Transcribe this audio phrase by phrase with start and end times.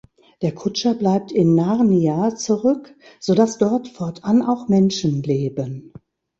[0.41, 5.93] Der Kutscher bleibt in Narnia zurück, so dass dort fortan auch Menschen leben.